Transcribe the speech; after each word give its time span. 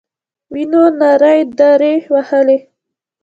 وينو 0.51 0.83
نرۍ 0.99 1.39
دارې 1.59 1.93
وهلې. 2.13 2.57